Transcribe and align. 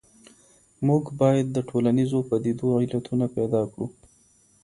موږ 0.87 1.03
بايد 1.19 1.47
د 1.51 1.57
ټولنيزو 1.69 2.19
پديدو 2.29 2.67
علتونه 2.81 3.25
پيدا 3.35 3.61
کړو. 3.71 3.87